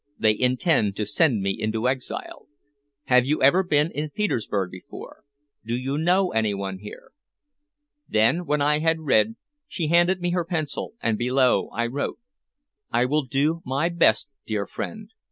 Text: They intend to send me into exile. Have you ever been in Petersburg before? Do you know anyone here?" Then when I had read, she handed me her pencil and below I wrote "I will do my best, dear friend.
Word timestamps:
They 0.17 0.35
intend 0.35 0.95
to 0.95 1.05
send 1.05 1.43
me 1.43 1.51
into 1.51 1.87
exile. 1.87 2.47
Have 3.03 3.23
you 3.23 3.39
ever 3.43 3.61
been 3.61 3.91
in 3.91 4.09
Petersburg 4.09 4.71
before? 4.71 5.23
Do 5.63 5.77
you 5.77 5.95
know 5.99 6.31
anyone 6.31 6.79
here?" 6.79 7.11
Then 8.09 8.47
when 8.47 8.63
I 8.63 8.79
had 8.79 9.01
read, 9.01 9.35
she 9.67 9.89
handed 9.89 10.19
me 10.19 10.31
her 10.31 10.43
pencil 10.43 10.95
and 11.03 11.19
below 11.19 11.69
I 11.69 11.85
wrote 11.85 12.17
"I 12.91 13.05
will 13.05 13.25
do 13.25 13.61
my 13.63 13.89
best, 13.89 14.31
dear 14.47 14.65
friend. 14.65 15.11